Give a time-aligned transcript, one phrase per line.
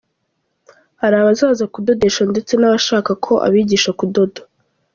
[1.01, 4.41] Hari abaza kudodesha ndetse n’abashaka ko abigisha kudoda.